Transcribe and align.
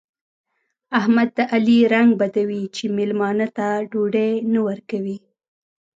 احمد 0.99 1.29
د 1.37 1.39
علي 1.53 1.79
رنګ 1.93 2.09
بدوي 2.21 2.63
چې 2.75 2.83
مېلمانه 2.97 3.47
ته 3.57 3.67
ډوډۍ 3.91 4.31
نه 4.53 4.59
ورکوي. 4.67 5.17